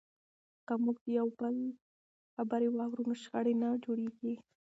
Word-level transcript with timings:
که 0.67 0.73
موږ 0.83 0.97
د 1.03 1.07
یو 1.19 1.27
بل 1.39 1.55
خبرې 2.35 2.67
واورو 2.71 3.03
نو 3.09 3.13
شخړې 3.23 3.53
نه 3.61 3.69
جوړیږي. 3.83 4.33